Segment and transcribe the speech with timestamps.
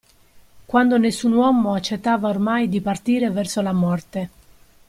[0.65, 4.29] Quando nessun uomo accettava ormai di partire verso la morte.